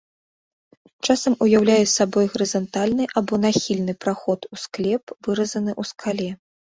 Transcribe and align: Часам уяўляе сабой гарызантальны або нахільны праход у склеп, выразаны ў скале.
Часам 1.05 1.33
уяўляе 1.45 1.83
сабой 1.97 2.25
гарызантальны 2.35 3.05
або 3.21 3.33
нахільны 3.43 3.93
праход 4.07 4.49
у 4.57 4.59
склеп, 4.63 5.05
выразаны 5.29 5.71
ў 5.81 5.91
скале. 5.91 6.29